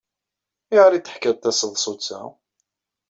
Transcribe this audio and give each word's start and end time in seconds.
Ayɣer 0.71 0.91
ay 0.93 1.01
d-teḥkiḍ 1.01 1.35
taseḍsut-a? 1.37 2.21